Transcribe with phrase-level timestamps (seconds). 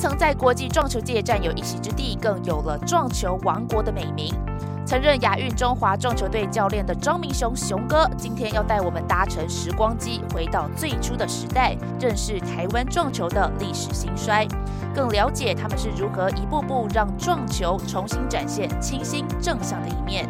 [0.00, 4.34] 曾在国际撞球界占有一席之地，更有了“撞球王国”的美名。
[4.86, 14.48] 曾任亚运中华撞球队教练的张明雄雄哥，今天要带我们搭乘时光机，回到最初的时代，认识台湾撞球的历史兴衰，
[14.94, 20.26] 更了解他们是如何一步步让撞球重新展现清新正向的一面。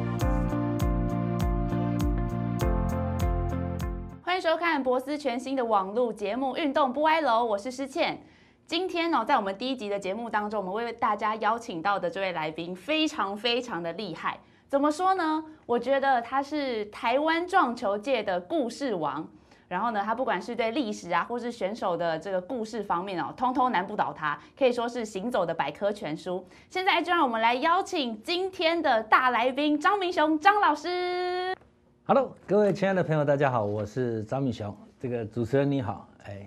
[4.25, 8.21] 欢迎收看博斯全新的网络节目《运动不歪楼》，我是施倩。
[8.71, 14.39] 今天呢，在我们第一集的节目当中，我们为大家邀请到的这位来宾非常非常的厉害。
[14.69, 15.45] 怎么说呢？
[15.67, 19.29] 我觉得他是台湾撞球界的故事王。
[19.67, 26.47] 然后呢，他不管是对历史啊，或是选手的这个故事方面哦，通通难不倒他，可以说是行走的百科全书。
[26.69, 31.57] 现在就让我们来邀请今天的大来宾张明雄张老师。
[32.07, 34.73] Hello，各位亲爱的朋友，大家好，我是张明雄。
[35.01, 36.47] 这个主持人你好，哎。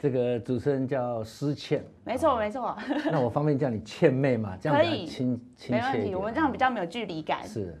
[0.00, 2.76] 这个主持人叫施倩，没错没错。
[3.10, 4.56] 那我方便叫你倩妹嘛？
[4.60, 7.46] 这样可以亲亲切没问题，我们这样比较没有距离感。
[7.48, 7.74] 是，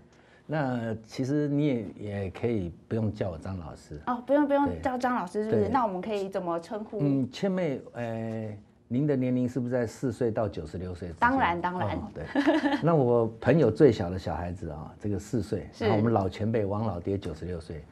[0.46, 5.68] 那其实你也也可以不用叫我张老师哦，不用不用叫张老师，是不是？
[5.68, 6.98] 那我们可以怎么称呼？
[7.02, 8.48] 嗯，倩妹，呃，
[8.88, 11.12] 您的年龄是不是在四岁到九十六岁？
[11.18, 12.24] 当然当然，对。
[12.82, 17.84] 那我朋友最小的小孩子啊，这个四岁，然后我们老前辈王老爹九十六岁，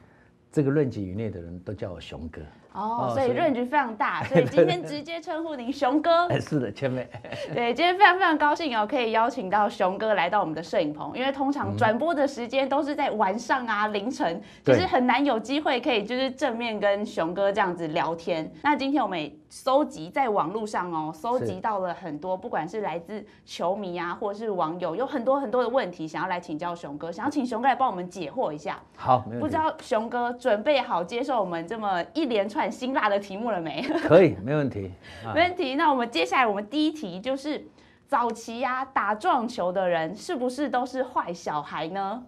[0.50, 2.40] 这个论级以内的人都叫我熊哥。
[2.74, 6.26] 哦，所以润局非常大， 所以今天直接称呼您熊哥。
[6.26, 7.08] 哎是的，千妹。
[7.54, 18.52] 对，今天非常非常高兴哦，可以邀请到熊哥来到我们的摄影棚，因为通常转播的时间都是在晚上啊、凌晨，其实很难有机会可以就是正面跟熊哥这样子聊天。
[18.62, 28.80] 那今天我们也搜集在网络上哦，搜集到了很多，不管是来自球迷啊，或者是网友，有很多很多的问题想要来请教熊哥，想要请熊哥来帮我们解惑一下。
[28.96, 32.63] 好，不知道熊哥准备好接受我们这么一连串。
[32.70, 33.82] 辛辣的题目了没？
[34.06, 34.90] 可以，没问题，
[35.34, 35.74] 没问题。
[35.74, 37.64] 那我们接下来，我们第一题就是：
[38.06, 42.22] 早期呀，打撞球的人是不是都是坏小孩呢？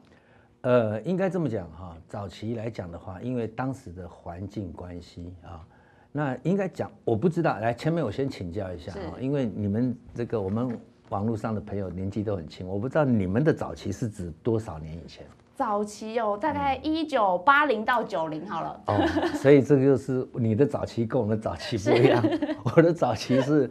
[0.62, 1.96] 呃，应该这么讲哈。
[2.08, 5.64] 早期来讲的话，因为当时的环境关系啊，
[6.10, 7.58] 那应该讲，我不知道。
[7.58, 10.76] 来，前面我先请教一下啊，因为你们这个我们
[11.10, 15.24] 网络上的朋友年纪都很轻，我不知道你们的早期是指多少年以前。
[15.56, 18.80] 早期哦，大概一九八零到九零好了。
[18.88, 19.06] 哦，
[19.36, 22.22] 所以这个就是你的早期跟我们的早期不一样。
[22.76, 23.68] 我的早期是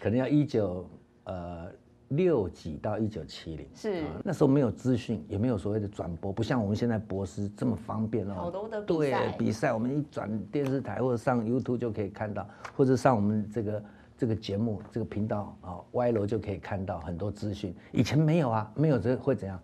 [0.00, 0.88] 可能要一九
[1.24, 1.66] 呃
[2.10, 3.66] 六几到一九七零。
[3.74, 4.04] 是。
[4.22, 8.34] 那时候没有资讯，也没有所谓的转播，不像我们现在博士这么方便哦。
[8.34, 9.10] 好多的比赛。
[9.10, 13.84] 对，比赛我们一转电视台或者上 YouTube 就可以看到，或者上我们这个
[14.16, 17.74] 这个节目这个频道啊歪楼就可以看到很多资讯。
[17.90, 19.60] 以前没有啊，没有这会怎样？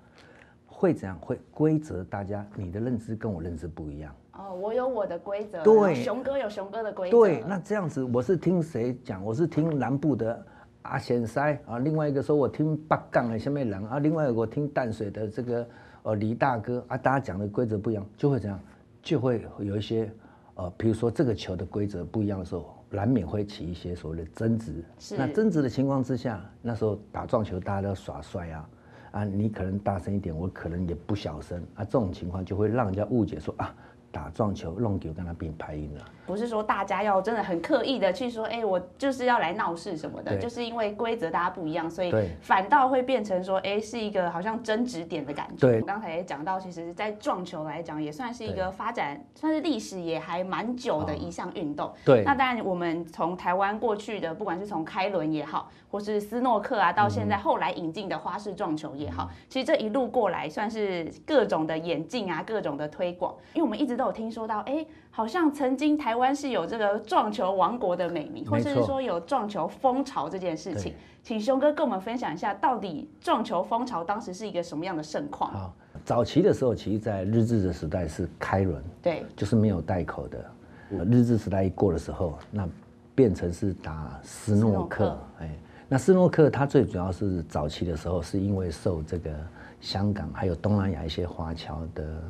[0.82, 1.16] 会怎样？
[1.20, 2.02] 会规则？
[2.02, 4.52] 大家你的认知跟我认知不一样哦。
[4.52, 7.16] 我有我的规则，对，熊哥有熊哥的规则。
[7.16, 9.24] 对，那这样子，我是听谁讲？
[9.24, 10.44] 我是听南部的
[10.82, 15.64] 阿贤塞啊，另外一个说我听八杠的下面人啊，另外一个我听淡水的这个
[16.02, 18.58] 呃李大哥啊，大家讲的规则不一样，就会怎样？
[19.00, 20.10] 就会有一些
[20.56, 24.84] 呃，比如说这个球的规则不一样的时候，难免会起一些所谓的争执。
[24.98, 25.16] 是。
[25.16, 28.68] 那争执的情况之下，那时候打撞球大家都耍帅啊。
[29.12, 33.74] 啊，你可能大声一点，我可能也不小声啊，这种情况就会让人家误解说啊。
[34.12, 42.12] 打撞球弄球跟他并排音了，不是说大家要真的很刻意的去说，哎，我就是要来闹事什么的，就是因为规则大家不一样，所以
[42.42, 45.66] 反倒会变成说，哎，是一个好像争执点的感觉。
[45.66, 51.90] 对，我刚才也讲到，其实，在撞球来讲，也算是一个发展，算是历史也还蛮久的一项运动。
[52.04, 64.01] 对，那当然，我们从台湾过去的，不管是从开轮也好，或是斯诺克啊，到现在后来引进的花式撞球也好，其实这一路过来，算是各种的演进啊，各种的推广，因为我们一直都。
[64.02, 75.50] 有听说到，哎，好像曾经台湾是有这个撞球王国的美名，或者是说有撞球风潮这件事情，请熊哥跟我们分享一下，到底撞球风潮当时是一个什么样的盛况？
[75.52, 75.74] 好，
[76.04, 80.38] 早期的时候，其实，在日治的时代是开轮，对，就是没有带口的。
[81.08, 82.68] 日治时代一过的时候，那
[83.14, 85.50] 变成是打斯诺克，哎，
[85.88, 89.30] 那斯诺克它最主要是早期的时候，是因为受这个
[89.80, 92.22] 香港还有东南亚一些华侨的。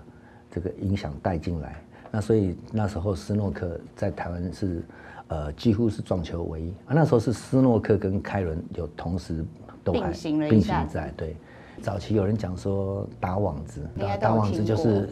[0.54, 4.82] 这个影响带进来，那所以那时候斯诺克在台湾是，
[5.28, 6.92] 呃，几乎是撞球唯一啊。
[6.92, 9.42] 那时候是斯诺克跟开伦有同时
[9.82, 11.34] 都并行了并行在对。
[11.80, 13.80] 早期有人讲说打网子，
[14.20, 15.08] 打网子就是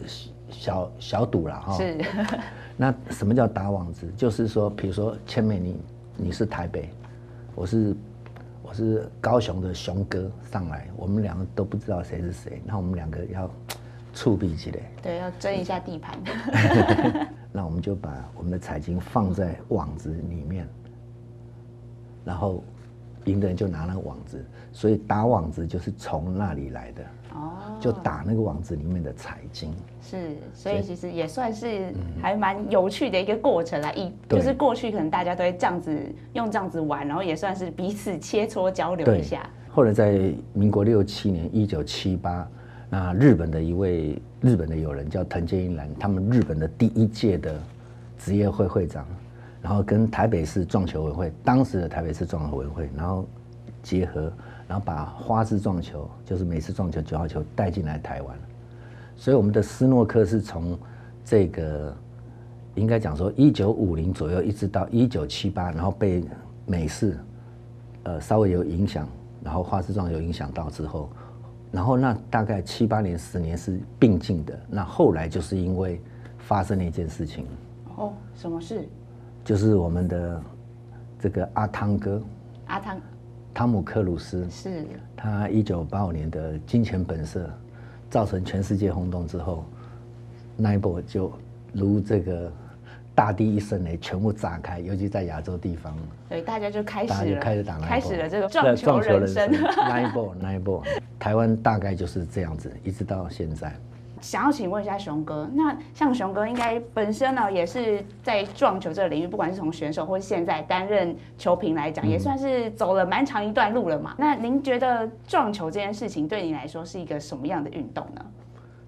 [0.51, 1.75] 小小赌了哈。
[1.75, 1.97] 是。
[2.77, 4.07] 那什么叫打网子？
[4.15, 5.75] 就是说，比如说千美你
[6.17, 6.87] 你是台北，
[7.55, 7.95] 我是
[8.61, 13.49] 我是高雄的熊哥上来，我们两个都不知道谁是谁，那我们两个要。
[14.13, 16.17] 触壁起来，对，要争一下地盘。
[17.51, 20.67] 那我们就把我们的彩金放在网子里面，
[22.23, 22.63] 然后
[23.25, 27.03] 赢的人就拿那个网子，所以打网子就是从那里来的。
[27.33, 29.73] 哦，就打那个网子里面的彩金。
[30.01, 33.89] 是，所以其实也算是还蛮有趣的一个过程啦。
[33.93, 35.97] 一就是过去可能大家都会这样子
[36.33, 39.49] 用这样子玩，然后也算是彼此切磋交流一下。
[39.69, 42.45] 后来在民国六七年，一九七八，
[42.91, 47.55] 那日本的一位日本的友人叫藤间英兰，他们日本的第一届的
[48.19, 49.03] 职业会会长，
[49.61, 53.25] 然后跟台北市撞球委会当时的台北市撞球委会，然后
[53.81, 54.31] 结合。
[54.67, 58.37] 然后把花式撞球，就是美式撞球九号球带进来台湾，
[59.17, 60.79] 所以我们的斯诺克是从
[61.25, 61.93] 这个
[62.75, 66.23] 应该讲说一九五零左右一直到一九七八，然后被
[66.65, 67.17] 美式
[68.03, 69.05] 呃稍微有影响，
[69.43, 71.09] 然后花式撞球影响到之后，
[71.71, 76.01] 然后那大概七八年十年是并进的，那后来就是因为
[76.37, 77.45] 发生了一件事情。
[77.95, 78.87] 哦，什么事？
[79.43, 80.43] 就是我们的
[81.19, 82.21] 这个阿汤哥，
[82.67, 82.99] 阿汤。
[83.53, 84.49] 汤姆克鲁斯。
[84.49, 84.85] 是。
[85.15, 87.45] 他一九八五年的《金钱本色》
[88.09, 89.63] 造成全世界轰动之后，
[90.57, 91.31] 那一波就
[91.73, 92.51] 如这个
[93.13, 95.95] 大地一声雷，全部炸开，尤其在亚洲地方，
[96.29, 100.83] 对大家就开始大家就开始打开始了这个撞球人生，那一波那一波，
[101.21, 103.71] 台湾大概就是这样子，一直到现在。
[104.21, 114.15] 想要请问一下熊哥，那像熊哥应该本身呢也是在撞球这个领域，不管是从选手或是现在担任球评来讲，也算是走了蛮长一段路了嘛。
[114.17, 118.25] 那您觉得撞球这件事情对你来说是一个什么样的运动呢？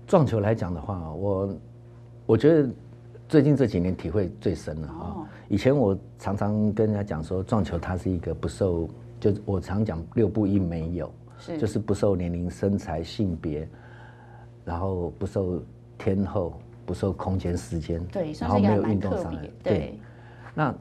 [0.08, 1.56] 撞球来讲的话，我
[2.26, 2.68] 我觉得
[3.30, 5.18] 最近这几年体会最深了啊。
[5.50, 8.90] 以前我常常跟人家讲说，撞球它是一个不受，
[9.20, 11.12] 就我常讲六不一没有，
[11.46, 13.68] 是就是不受年龄、身材、性别。
[14.66, 15.62] 然后不受
[15.98, 16.54] 天候，
[16.86, 20.00] 不受空间时间，对，然后没有运动伤害，对。
[20.56, 20.74] 那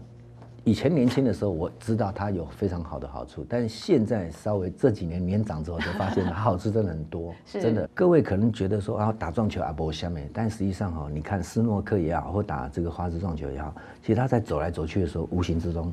[0.62, 7.91] 以前年轻的时候，我知道它有非常好的好处，但是现在稍微这几年年长之后，就发现它好处真的很多， 真的。
[7.93, 15.93] 各位可能觉得说啊，打撞球啊不下面，但实际上哈，你看斯诺克也好，或打这个花式撞球也好，其实他在走来走去的时候，无形之中。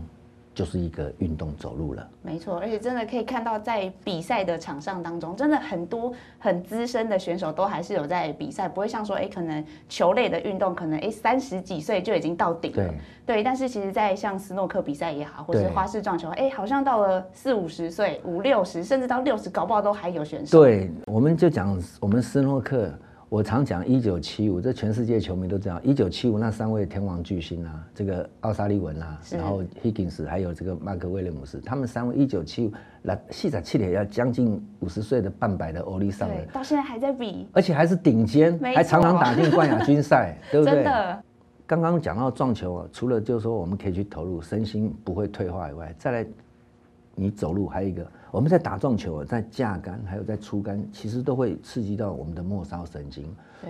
[0.59, 12.93] 就是一个运动走路了，没错，而且真的可以看到，在比赛的场上当中，真的很多很资深的选手都还是有在比赛，不会像说，哎，可能球类的运动，可能哎三十几岁就已经到顶了，
[13.25, 13.41] 对。
[13.41, 20.59] 但是其实，在像斯诺克比赛也好，或是花式撞球，哎，好像到了四五十岁、五六十，甚至到六十，搞不好都还有选手。
[20.59, 22.91] 对，我们就讲我们斯诺克。
[23.29, 25.79] 我常讲一九七五，这全世界球迷都知道。
[25.83, 32.71] 一九七五那三位天王巨星啊，这个奥沙利文啊，然后 Higgins，还有这个麦克威廉姆斯，他们三位一九七五
[33.03, 40.75] 来细仔气点要将近五十岁的半百的欧力上了，到现在还在比，而且还是顶尖，还常常打进冠亚军赛， 对不对？
[40.75, 41.23] 真的。
[41.67, 46.25] 刚刚讲到撞球啊，除了就是说我们可以去投入，身心不会退化以外，再来
[47.15, 48.05] 你走路还有一个。
[48.31, 53.25] 我们在打撞球，在架杆还有在出杆，其实都会刺激到我们的末梢神经。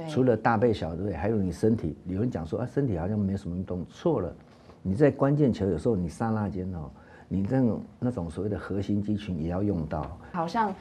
[0.10, 1.98] 除了大背小背，还有你身体。
[2.06, 4.34] 有人讲说啊，身体好像没什么运动，错了。
[4.82, 6.92] 你在关键球有时候你刹那间哦，
[7.30, 10.06] 你那种那种所谓的核心肌群也要用到。
[10.34, 10.76] 好像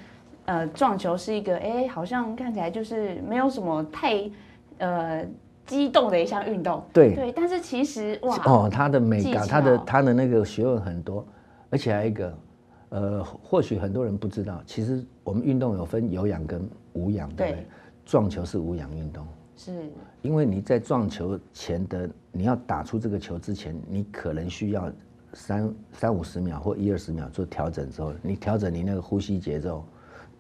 [0.45, 4.29] 呃，撞球是一个哎，好像看起来就是没有什么太
[4.79, 5.25] 呃
[5.65, 6.83] 激动的一项运动。
[6.93, 11.25] 对对，但是其实哇哦，它的美感，它的它的那个学问很多，
[11.71, 12.37] 而且还有一个。
[12.91, 17.67] 呃，或许很多人不知道，其实我们运动有分有氧跟无氧，对不对？
[18.07, 19.27] 撞球是无氧运动，
[19.57, 19.91] 是。
[20.23, 24.91] 因为你在撞球前的，你要打出这个球之前，你可能需要
[25.35, 29.85] 三三五十秒或一二十秒做调整之后，你调整你那个呼吸节奏，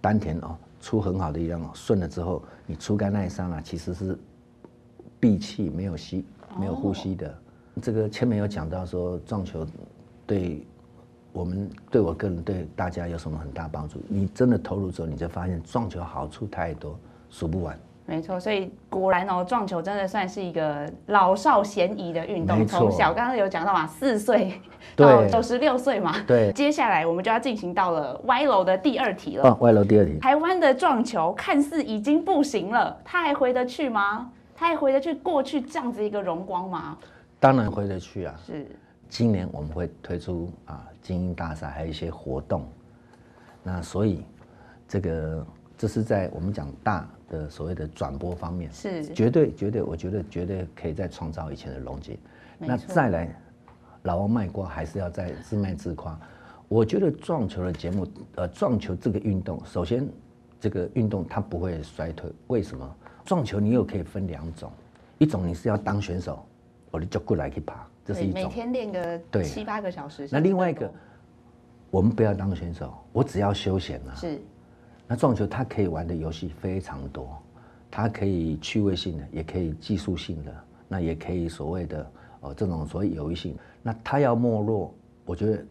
[0.00, 4.18] 丹田哦出很好的力量哦，顺了之后，你出杆那一刹那其实是
[5.20, 6.24] 闭气没有吸
[6.58, 7.38] 没有呼吸的。
[7.82, 9.66] 这个前面有讲到说撞球
[10.26, 10.66] 对。
[11.38, 14.00] 我们对我个人对大家有什么很大帮助？
[14.08, 16.98] 你真的投入之后，你就发现撞球好处太多，
[17.30, 17.78] 数不完。
[18.06, 22.66] 没错，所以果然哦，撞球真的算是一个老少咸宜的运动。
[22.66, 24.60] 从小刚刚有讲到嘛，四岁
[24.96, 26.16] 到九十六岁嘛。
[26.26, 26.50] 对。
[26.52, 29.56] 接下来我们就要进行到了歪楼的第二题了。
[29.60, 30.18] 歪楼第二题。
[30.18, 34.28] 台湾的撞球看似已经不行了，他还回得去吗？
[34.56, 36.98] 他还回得去过去这样子一个荣光吗？
[37.38, 38.34] 当然回得去啊。
[38.44, 38.66] 是。
[39.10, 42.68] 今年我们会推出啊精英大赛，还有一些活动。
[43.62, 44.26] 那所以
[44.86, 52.18] 这个这是在我们讲大的所谓的转播方面，是绝对绝对，我觉得绝对可以再创造以前的龙杰。
[52.58, 53.34] 那再来，
[54.02, 56.20] 老王卖瓜还是要再自卖自夸。
[56.68, 60.06] 我觉得撞球的节目，呃，撞球这个运动，首先
[60.60, 62.30] 这个运动它不会衰退。
[62.48, 62.96] 为什么？
[63.24, 64.70] 撞球你又可以分两种，
[65.16, 66.44] 一种你是要当选手，
[66.90, 67.86] 我的脚过来去爬。
[68.08, 70.26] 这是一种每天练个七八个小时。
[70.32, 70.90] 那另外一个，
[71.90, 74.16] 我们不要当选手，我只要休闲了。
[74.16, 74.40] 是，
[75.06, 77.36] 那撞球它可以玩的游戏非常多，
[77.90, 80.54] 它可以趣味性的，也可以技术性的，
[80.88, 82.10] 那也可以所谓的
[82.40, 83.58] 哦这种所谓游戏性。
[83.82, 84.94] 那它要没落，
[85.26, 85.62] 我觉得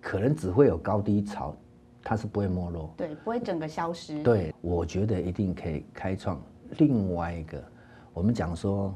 [0.00, 1.54] 可能只会有高低潮，
[2.02, 2.92] 它是不会没落。
[2.96, 4.20] 对，不会整个消失。
[4.24, 6.42] 对，我觉得一定可以开创
[6.76, 7.62] 另外一个，
[8.12, 8.92] 我们讲说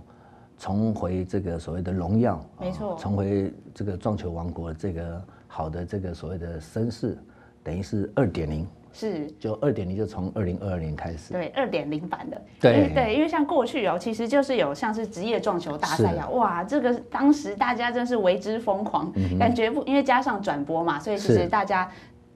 [0.58, 7.16] 重回这个所谓的荣耀，没错，重回这个撞球王国这个好的这个所谓的声势，
[7.62, 8.66] 等于是二点零。
[8.90, 11.32] 是，就二点零就从二零二二年开始。
[11.32, 12.42] 对，二点零版的。
[12.58, 21.88] 对对，因为像过去哦，其实就是有像是职业撞球大赛呀，哇，这个当时大家真是为之疯狂，感觉不，因为加上转播嘛，所以其实大家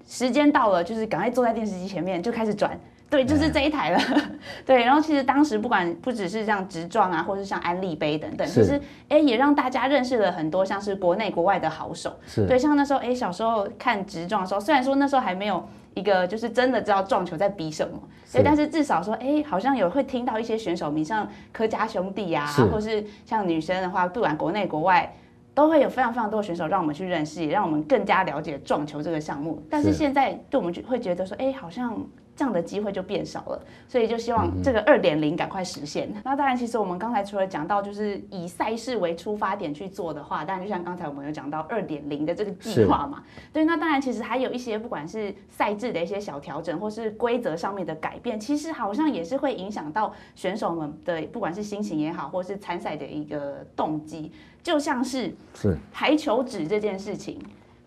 [0.06, 2.78] 时间到了，就是赶快坐在电视机前面就开始转。
[3.12, 4.00] 对，就是这一台了。
[4.64, 12.16] 对，然后其实当时不管不只是像直撞啊，或是像安利杯等等，其实哎也让大家认识了很多像是国内国外的好手。
[12.26, 12.46] 是。
[12.46, 18.00] 对，像那时候哎小时候看直撞的时候，虽然说那时候还没有一个就是真的知道撞球在比什么，
[18.32, 25.14] 对，但是至少说哎好像有会听到一些选手名，像柯家兄弟啊，或是像女生的话，不管国内国外
[25.52, 29.62] 都会有非常非常多的选手让我们去认识，也让我们更加了解撞球这个项目。
[29.68, 31.94] 但是现在对我们就会觉得说哎好像。
[32.34, 36.12] 这样的机会就变少了，所以就希望这个二点零赶快实现。
[36.24, 43.22] 那当然，其实我们刚才除了讲到就是以赛事为出发点去做的话，当然就像刚才我们有讲到二点零的这个计划嘛。
[43.52, 54.32] 对，那当然其实还有一些不管是赛制的一些小调整，或是规则上面的改变，其实好像也是会影响到选手们的不管是心情也好，或是参赛的一个动机。
[54.62, 57.38] 就像是是排球纸这件事情。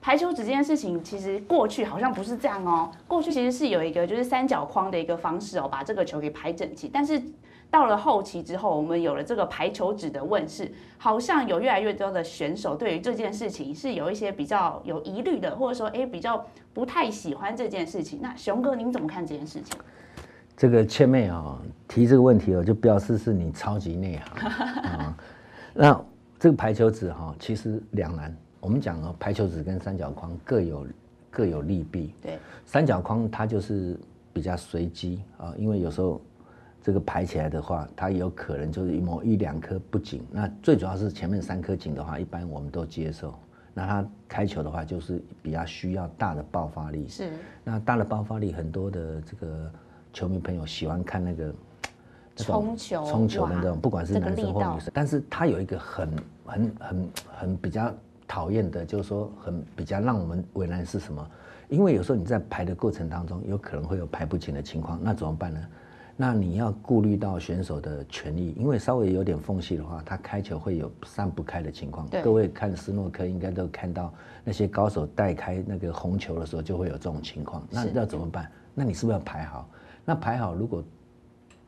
[0.05, 2.91] 排球纸这件事情，其实过去好像不是这样哦。
[3.07, 6.88] 过去其实是有一个就是三角框的一个方式哦，把这个球给排整齐。
[6.88, 7.19] 但是
[7.71, 18.19] 到了后期之后，我们有了这个排球纸的问世，好像有越来越多的选手对于这件事情是有一些比较有疑虑的，或者说哎比较不太喜欢这件事情。
[18.21, 19.75] 那熊哥您怎么看这件事情？
[20.55, 25.17] 这个千妹啊提这个问题哦，就表示是你超级内行啊。
[25.74, 26.00] 那
[26.38, 28.31] 这个排球纸哈，其实两难。
[28.65, 30.88] 我们讲哦，排球子跟三角框各有
[31.29, 32.15] 各有利弊。
[32.19, 33.95] 对，三角框它就是
[34.34, 36.19] 比较随机啊，因为有时候
[36.81, 40.25] 这个排起来的话，它有可能就是某一两颗不紧。
[40.31, 43.36] 那最主要是前面三颗紧的话，一般我们都接受。
[43.72, 47.07] 那它开球的话，就是比较需要大的爆发力。
[47.07, 47.34] 是。
[47.63, 49.72] 那大的爆发力，很多的这个
[50.12, 51.53] 球迷朋友喜欢看那个
[52.36, 54.89] 冲球、冲球的那种，不管是男生或女生。
[54.91, 56.10] 但是它有一个很
[56.43, 57.93] 很很很比较。
[58.27, 61.29] 讨厌的，就是说很比较让我们为难是什么？
[61.70, 65.60] 因为有时候你在排的过程当中，有可能会有排不紧的情况，那怎么办呢？
[66.17, 72.08] 那你要顾虑到选手的权益，因为稍微有点缝隙的话，他开球会有散不开的情况。
[72.24, 74.13] 各位看斯诺克应该都看到
[74.44, 77.67] 那些高手带开那个红球的时候，就会有这种情况。
[77.70, 78.50] 那要怎么办？
[78.74, 79.70] 那你是不是要排好？
[80.05, 80.82] 那排好，如果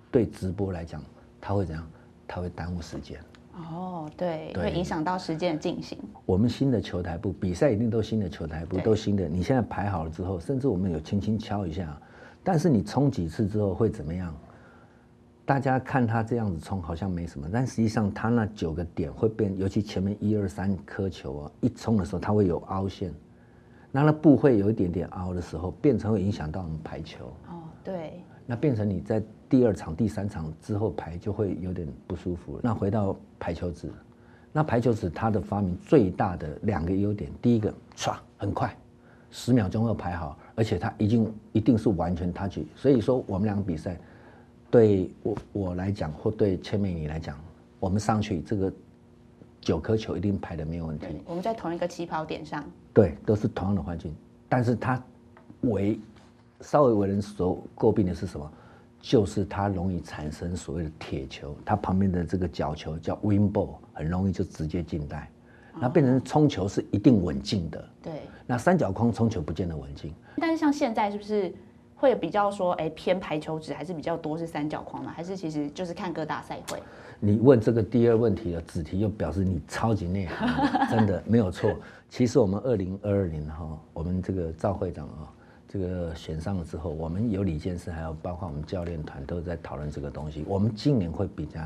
[0.10, 1.04] 对直播来讲，
[1.42, 1.86] 他会怎样？
[2.26, 3.20] 他会耽误时间。
[3.58, 5.98] 哦，对，会影响到时间的进行。
[6.26, 9.28] 我们新的球台部比赛一定都新的球台部都新的。
[9.28, 12.00] 你现在排好了之后，甚至我们有轻轻敲一下，
[12.44, 14.36] 但是你冲几次之后会怎么样？
[15.46, 23.14] 大家看他这样子冲好像没什么，但实际上他那九个点会变，尤其前面一二三颗球啊，一冲的时候它会有凹陷，
[23.92, 27.28] 那那布会有一点点凹的时候，变成会影响到我们排球。
[27.48, 28.22] 哦，对。
[28.46, 32.60] 那变成你在第二场、第三场之后排就会有点不舒服。
[32.62, 33.89] 那回到排球纸，
[34.51, 38.75] 那排球纸它的发明最大的两个优点，第一个唰很快，
[39.32, 42.60] 十秒钟后排好，而且它已经一定是完全 touch。
[42.75, 43.98] 所以说我们两个比赛，
[44.70, 47.39] 对我我来讲或对千美你来讲，
[47.80, 48.72] 我们上去这个
[49.62, 51.08] 九颗球一定排的没有问题。
[51.25, 52.63] 我们在同一个起跑点上。
[52.94, 54.13] 对，都是同样的环境，
[54.50, 55.01] 但是它
[55.62, 56.00] 为
[56.62, 58.51] 稍微为人所诟病的是什么？
[59.08, 65.32] 就是它容易产生所谓的铁球，它旁边的这个角球叫 win ball，很容易就直接进袋，
[65.80, 67.90] 那变成冲球是一定稳进的。
[68.04, 70.14] 对，那三角框冲球不见得稳进。
[70.40, 71.54] 但是像现在是不是
[71.96, 75.10] 会比较说，哎，偏排球值还是比较多是三角框呢？
[75.16, 76.84] 还是其实就是看各大赛会？
[77.22, 81.74] 你问这个第二问题的子题，又表示你超级内行，真的没有错。
[82.10, 85.32] 其实我们二零二二年哈，我们这个赵会长啊。
[85.68, 90.46] 这个选上了之后，我们有李健师，还有包括我们教练团都在讨论这个东西。
[90.48, 91.60] 我们今年会比较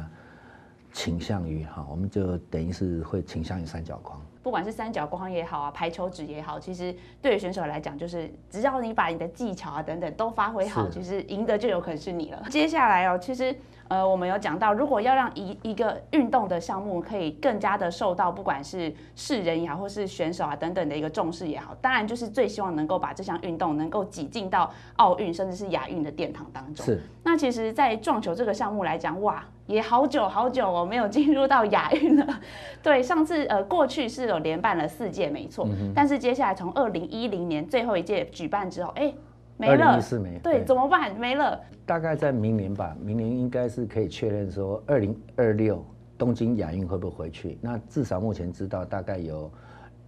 [0.91, 4.20] 倾向于哈，我们就等于是会倾向于三角框。
[4.43, 12.43] 不管是三角框也好啊，排球纸也好，其实对于选手来讲，就是只要你把你的技巧啊等等都发挥好，其实赢得就有可能是你了。
[12.50, 13.55] 接下来哦，其实
[13.88, 26.86] 呃，我们有讲到，如果要让一一个运动的项目可以更加的受到不管是世人也好，或是选手啊等等的一个重视也好，当然就是最希望能够把这项运动能够挤进到奥运甚至是亚运的殿堂当中。
[26.86, 27.01] 是。
[27.24, 29.43] 那其实，在撞球这个项目来讲，哇。
[29.71, 32.39] 也好久好久哦，没有进入到亚运了。
[32.83, 35.67] 对，上次呃过去是有连办了四届，没错。
[35.95, 39.13] 但是接下来从二零一零年最后一届举办之后，哎，
[39.55, 39.85] 没了。
[39.85, 40.37] 二零一四没。
[40.39, 41.15] 对，怎么办？
[41.17, 41.57] 没了。
[41.85, 45.83] 大概在明年吧，明年应该是可以确认说，二零二六
[46.17, 47.57] 东京亚运会不会回去？
[47.61, 49.49] 那至少目前知道大概有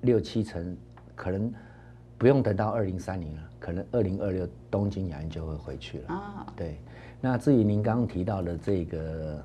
[0.02, 0.76] 六七成，
[1.16, 1.54] 可能
[2.18, 6.14] 不用等到二零三零了，可能二零二六东京亚运就会回去了。
[6.14, 6.78] 啊，对。
[7.22, 9.42] 那至于您刚刚提到的这个。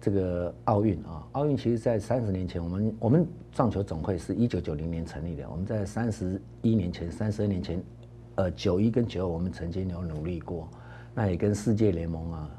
[0.00, 5.48] 这个奥运啊，奥运其实，在三十年前，我们我们撞球总会是一九九零年成立的。
[5.50, 7.82] 我们在三十一年前、三十二年前，
[8.36, 10.68] 呃，九一跟九二，我们曾经有努力过。
[11.14, 12.50] 那也跟世界联盟啊，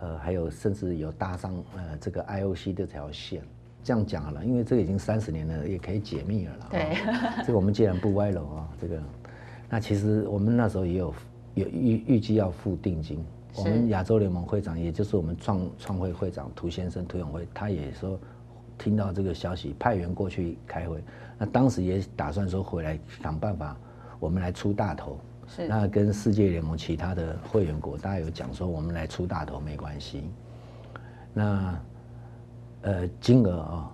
[0.00, 3.42] 呃，还有甚至有搭上呃这个 IOC 这条线。
[3.84, 6.52] 这样讲了，因为这个已经三十年了，也可以解密了。
[6.70, 6.96] 对，
[7.46, 9.00] 这个我们既然不歪楼啊，这个，
[9.68, 11.14] 那其实我们那时候也有
[11.54, 13.24] 有预预计要付定金。
[13.56, 18.18] 我们亚洲联盟会长，也就是我们创创会会长涂先生涂永辉，他也说
[18.76, 21.02] 听到这个消息，派员过去开会。
[21.38, 23.76] 那当时也打算说回来想办法，
[24.20, 25.18] 我们来出大头。
[25.48, 25.66] 是。
[25.68, 30.30] 那跟世界联盟其他的会员国，大家有讲说，我们来出大头没关系。
[31.32, 31.80] 那
[32.82, 33.90] 呃金额啊，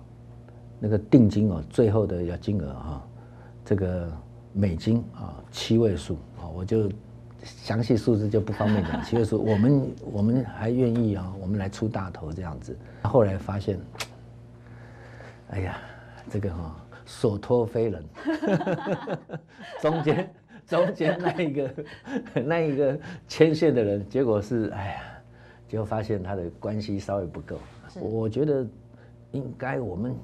[0.79, 3.07] 那个定金哦，最后的要金额啊，
[3.63, 4.11] 这个
[4.51, 6.91] 美金啊七位数啊，我就。
[7.43, 12.77] 详细数字就不方便讲， 其实说我们我们还愿意啊，我们来出大头这样子。
[13.03, 13.79] 后来发现，
[15.49, 15.77] 哎呀，
[16.29, 18.03] 这个哈所托非人，
[19.81, 20.33] 中间
[20.65, 21.73] 中间那一个
[22.45, 22.97] 那一个
[23.27, 25.01] 牵线的人，结果是哎呀，
[25.67, 27.57] 结果发现他的关系稍微不够。
[27.99, 28.65] 我觉得
[29.31, 30.15] 应该我们。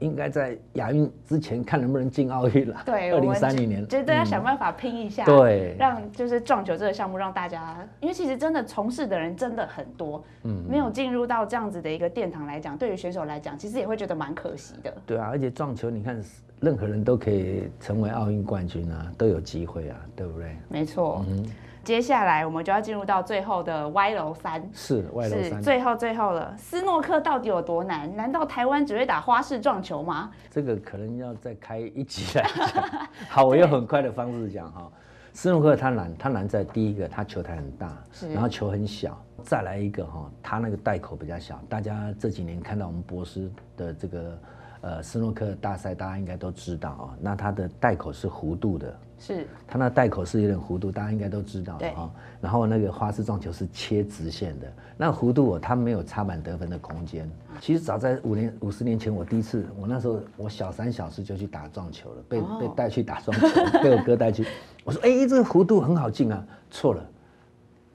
[0.00, 2.82] 应该在亚运之前看能不能进奥运了。
[2.84, 14.92] 对， 二零三零年，觉得要想办法拼一下，对，让就是撞球这个项目让大家，因为其实真的从事的人真的很多，嗯，没有进入到这样子的一个殿堂来讲，对于选手来讲，其实也会觉得蛮可惜的。
[15.06, 16.22] 对啊，而且撞球，你看
[16.60, 20.56] 任何人都可以成为奥运冠军啊，都有机会啊，对不对？
[20.68, 21.24] 没错。
[21.28, 21.46] 嗯。
[21.88, 26.54] 接下来我们就要进入到最后的歪楼三，是歪楼三，最后最后了。
[26.58, 28.14] 斯诺克到底有多难？
[28.14, 30.30] 难道台湾只会打花式撞球吗？
[30.50, 32.84] 这个可能要再开一集来讲。
[33.30, 34.86] 好，我用很快的方式讲哈。
[35.32, 37.96] 斯诺克它难，它难在第一个，它球台很大，
[38.34, 39.18] 然后球很小。
[39.42, 41.58] 再来一个哈，它那个袋口比较小。
[41.70, 44.38] 大家这几年看到我们博斯的这个
[44.80, 47.04] 呃斯诺克大赛，大家应该都知道啊。
[47.20, 48.94] 那它的袋口是弧度的。
[49.20, 52.08] 是，它那袋口是有点弧度，大家应该都知道哈。
[52.40, 57.28] 然后那个花式撞球是切直线的，那弧度哦，它没有插满得分的空间。
[57.60, 63.48] 其实早在五年、五十年前，我第一次，我那时候我小三小四就去打撞球了，被被带去打撞球，
[63.82, 64.46] 被我哥带去。
[64.84, 67.04] 我说，哎，这个弧度很好进啊，错了，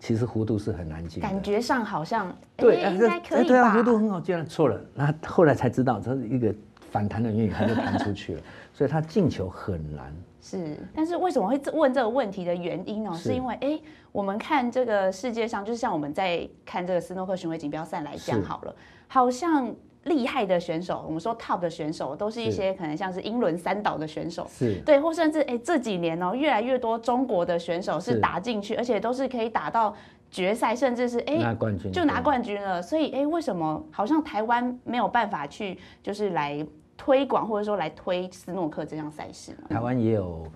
[0.01, 1.23] 其实弧度是很难进。
[1.23, 4.77] 感觉上好像对，应该可以对啊，弧度很好进，错了。
[4.93, 6.53] 那后来才知道，这是一个
[6.93, 10.13] 反弹的原因，它就弹出去了， 所以他进球很难。
[10.39, 13.11] 是，但是为什么会问这个问题的原因呢？
[13.15, 13.79] 是因为哎，
[14.11, 18.75] 我们看这个世界上，就是像我们在看这个斯诺克巡回锦标赛来讲好了，
[19.07, 29.95] 好像厉害的选手，我们说 top 的选手，都是一些可能像是英伦三岛的选手，是对，或甚至哎这几年哦，越来越多中国的选手是打进去，而且都是可以打到
[30.29, 32.81] 决赛，甚至是哎拿冠军就拿冠军了。
[32.81, 36.67] 所以哎，为什么好像台湾没有办法去就是来？
[36.95, 40.47] 推广或者说来推斯诺克这项赛事，台湾也有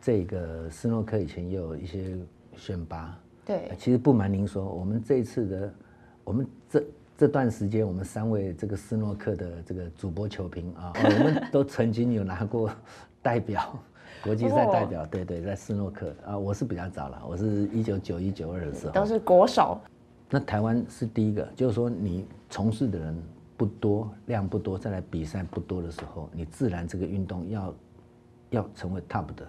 [0.00, 2.16] 这个斯诺克，以前也有一些
[2.56, 3.18] 选拔。
[3.44, 5.74] 对，其实不瞒您说，我们这次的，
[6.22, 6.84] 我们这
[7.16, 12.70] 这段时间，我们三位这个斯诺克的这个主播球评啊， 我们都曾经有拿过
[13.22, 13.76] 代表，
[14.22, 15.06] 国际赛代表。
[15.06, 19.78] 对对，在斯诺克啊，我是比较早了，我是一九九一九二的时候，都是国手。
[20.28, 23.16] 那台湾是第一个，就是说你从事的人。
[23.56, 27.74] 不多量不多，再来比赛不多的时候，你自然这个运动要
[28.50, 29.46] 要成为 top 的，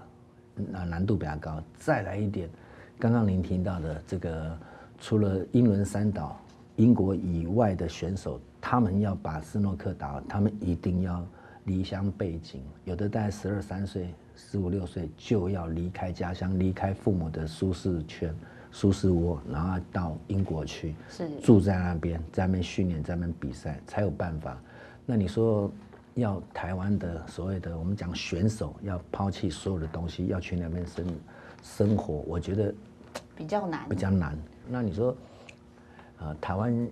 [0.56, 1.62] 那难度比较高。
[1.78, 2.50] 再来一点，
[2.98, 4.58] 刚刚您听到的这个，
[4.98, 6.40] 除了英伦三岛、
[6.78, 11.26] 英国以外的选手，他们要把斯诺克打，他们一定要
[11.66, 18.34] 离乡背井，有的大概十二三岁、十五六岁就要离开家乡，离开父母的舒适圈，
[18.72, 24.58] 舒适窝，然后到英国去是住在那边，在那边训练，在那边比赛，才有办法。
[25.06, 25.72] 那你说
[26.16, 31.06] 要台湾的所谓的我们讲选手要抛弃所有的东西，要去那边生
[31.64, 32.74] 生活，我觉得
[33.36, 33.96] 比较难比。
[33.96, 34.38] 较难。
[34.70, 35.16] 那你说，
[36.20, 36.88] 呃，台湾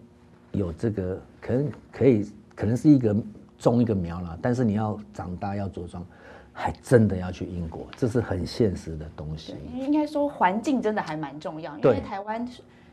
[0.52, 3.16] 有这个可能可以，可能是一个
[3.58, 6.06] 种一个苗了，但是你要长大要茁壮，
[6.58, 9.56] 还真的要去英国，这是很现实的东西。
[9.76, 12.48] 应该说环境真的还蛮重要，因对为台湾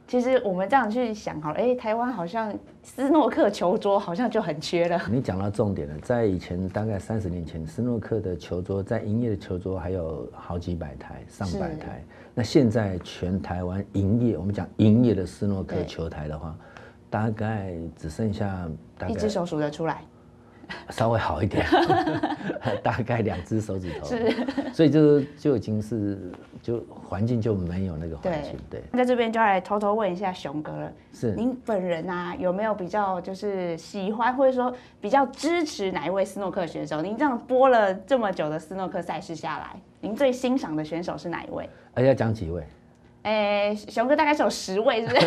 [0.09, 5.01] 其实我们这样去想好了，哎，台湾好像斯诺克球桌好像就很缺了。
[5.09, 12.05] 你讲到重点了，在以前大概三十年前，斯诺克的球桌在营业的球桌还有好几百台、上百台。
[12.35, 16.55] 那现在全台湾营业，我们讲营业的斯诺克球台的话，
[17.09, 20.03] 大概只剩下大概一只手数得出来，
[20.91, 21.67] 稍微好一点，
[22.83, 24.07] 大概两只手指头。
[24.07, 26.19] 是，所以就就已经是
[26.63, 37.01] 就环境就没有那个环境，对，在这边就要来偷偷问一下熊哥了，是您本人啊有没有比较就是喜欢或者说比较支持哪一位斯诺克选手？
[37.01, 41.69] 您这样播了这么久的斯诺克赛事下来，您最欣赏的选手是哪一位？
[41.95, 42.65] 哎要讲几位
[43.23, 45.27] 哎，熊哥大概是有十位，是不是？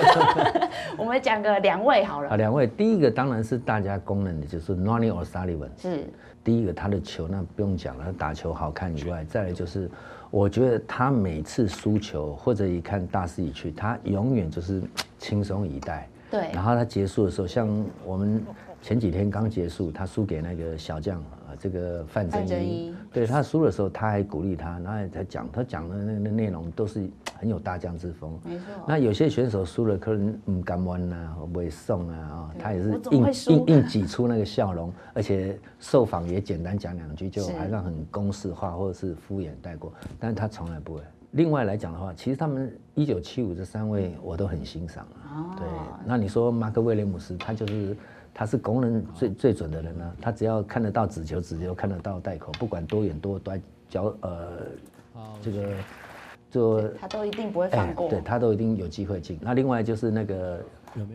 [0.97, 2.29] 我们讲个两位好了。
[2.29, 2.35] 啊？
[2.35, 5.69] 两位，第一个当然是大家公认的，就是 Ronnie O'Sullivan。
[5.81, 6.05] 是，
[6.43, 9.89] 第一个他的球那不用讲了，他打球好看以外，再来就是
[10.29, 14.81] 我觉得他每次输球或者一看大势已去，他永远就是
[15.17, 16.07] 轻松以待。
[16.29, 18.43] 对，然后他结束的时候，像我们
[18.81, 28.37] 前几天刚结束，他输给那个小将啊，这个范范振一，对他输的时候，他还鼓励他，然后才讲，他讲的那那内容都是很有大将之风。
[28.43, 28.65] 没错。
[28.87, 41.01] 那有些选手输了，可能唔敢弯呐，不会送啊，啊，他也是硬硬硬挤出那个笑容，而且受访也简单讲两句，就是好像很公式化或者是敷衍带过，但是他从来不会。
[41.31, 45.27] 另外来讲的话，其实他们一九七五这三位我都很欣赏啊。
[45.35, 45.67] 哦对，
[46.05, 47.97] 那你说马克威廉姆斯，他就是
[48.37, 54.57] 他是公认最最准的人呢、他只要看得到指球，指球看得到袋口，不管多远多短，脚呃
[55.41, 55.69] 这个
[56.51, 58.07] 就他都一定不会放过。
[58.07, 59.39] 哎对他都一定有机会进。
[59.41, 60.61] 那另外就是那个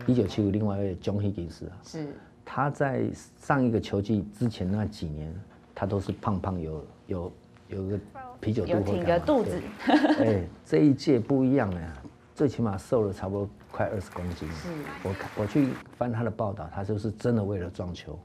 [0.07, 2.07] 一九七五另外一位 John Higgins 啊，是，
[2.43, 3.05] 他在
[3.39, 5.31] 上一个球季之前那几年，
[5.75, 7.31] 他都是胖胖有有
[7.67, 7.99] 有个
[8.39, 9.61] 啤酒肚有挺个肚子。
[9.85, 11.93] 对哎，这一届不一样了，
[12.33, 14.51] 最起码瘦了差不多快二十公斤。
[14.51, 14.69] 是，
[15.03, 18.19] 我看我去翻他的报道，他就是真的为了撞球，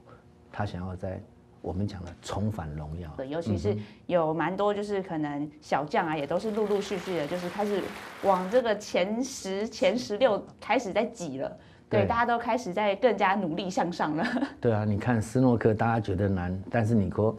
[0.51, 1.21] 他想要在
[1.61, 3.11] 我们讲的重返荣耀。
[3.17, 7.81] 对，尤其是有蛮多就是可能小将啊，也都是陆陆续续的，就是开始
[8.23, 11.57] 往这个前十、前十六开始在挤了。
[11.89, 14.25] 对，对大家都开始在更加努力向上了。
[14.59, 17.33] 对啊，你看斯诺克，大家觉得难，但是你说，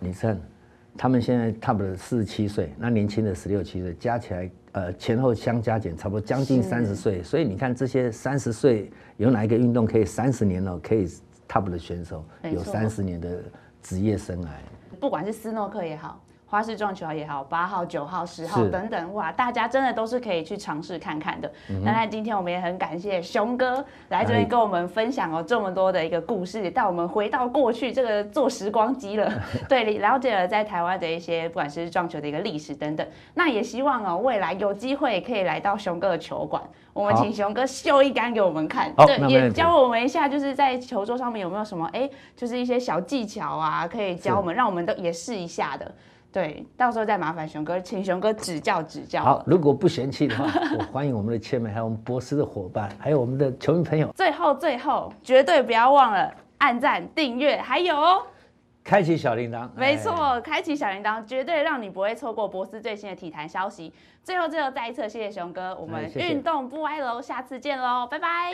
[0.00, 0.40] 你看，
[0.96, 6.68] 他们现在 top 的四十七岁，那年轻的十六七岁，加起来，呃，前后相加减差不多将近是。
[6.68, 11.06] 三十岁，所以你看这些三十岁有哪一个运动可以三十年了可以
[11.48, 13.42] top 的选手有三十年的
[13.82, 14.48] 职业生涯？
[15.00, 16.22] 不管是斯诺克也好，
[16.52, 21.50] 花式撞球也好，八号、九号、十号等等，哇，大家真的都是可以去尝试看看的。
[21.82, 29.32] 那那今天我们也很感谢熊哥来这边哎跟我们分享哦这么多的一个故事，带我们回到过去这个坐时光机了，
[29.66, 33.06] 对，了解了在台湾的一些不管是撞球的一个历史等等。
[33.32, 36.62] 那也希望哦未来有机会可以来到熊哥的球馆。
[36.92, 45.90] 我们好请熊哥秀一杆给我们看，好对，也教我们一下，就是在球桌上面有没有什么，哎，就是一些小技巧啊，可以教我们，让我们都也试一下的。
[46.32, 49.22] 对，到时候再麻烦熊哥，请熊哥指教指教。
[49.22, 50.44] 好，如果不嫌弃的话，
[50.78, 58.22] 我欢迎我们的签美，还有我们博斯的伙伴，还有我们的球迷朋友，最后最后，绝对不要忘了按赞、订阅，还有哦，
[58.82, 59.68] 开启小铃铛。
[59.76, 63.92] 没哎错，开启小铃铛，绝对让你不会错过博斯最新的体坛消息。
[64.24, 68.52] 最后最后再一次谢谢熊哥，我们运动不歪楼，下次见喽，拜拜。